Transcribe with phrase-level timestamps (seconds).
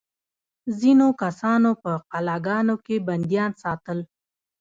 [0.79, 3.99] ځینو کسانو په قلعه ګانو کې بندیان ساتل.